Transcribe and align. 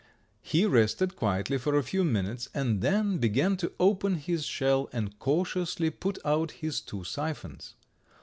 He 0.41 0.65
rested 0.65 1.15
quietly 1.15 1.59
for 1.59 1.77
a 1.77 1.83
few 1.83 2.03
minutes, 2.03 2.49
and 2.55 2.81
then 2.81 3.19
began 3.19 3.55
to 3.57 3.71
open 3.79 4.15
his 4.15 4.45
shell 4.47 4.89
and 4.91 5.19
cautiously 5.19 5.91
put 5.91 6.17
out 6.25 6.49
his 6.53 6.81
two 6.81 7.03
siphons. 7.03 7.75